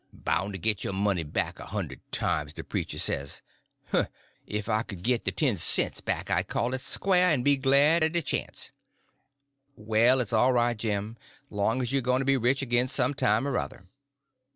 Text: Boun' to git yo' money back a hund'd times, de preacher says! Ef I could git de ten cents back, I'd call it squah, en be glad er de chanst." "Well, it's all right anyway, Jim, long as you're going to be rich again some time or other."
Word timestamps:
Boun' 0.13 0.51
to 0.51 0.57
git 0.57 0.83
yo' 0.83 0.91
money 0.93 1.21
back 1.21 1.59
a 1.59 1.67
hund'd 1.67 1.95
times, 2.09 2.53
de 2.53 2.63
preacher 2.63 2.97
says! 2.97 3.43
Ef 4.47 4.67
I 4.67 4.81
could 4.81 5.03
git 5.03 5.25
de 5.25 5.31
ten 5.31 5.57
cents 5.57 6.01
back, 6.01 6.31
I'd 6.31 6.47
call 6.47 6.73
it 6.73 6.81
squah, 6.81 7.31
en 7.31 7.43
be 7.43 7.55
glad 7.55 8.01
er 8.03 8.09
de 8.09 8.23
chanst." 8.23 8.71
"Well, 9.75 10.19
it's 10.19 10.33
all 10.33 10.53
right 10.53 10.71
anyway, 10.73 10.95
Jim, 11.03 11.17
long 11.51 11.83
as 11.83 11.91
you're 11.91 12.01
going 12.01 12.21
to 12.21 12.25
be 12.25 12.35
rich 12.35 12.63
again 12.63 12.87
some 12.87 13.13
time 13.13 13.47
or 13.47 13.59
other." 13.59 13.85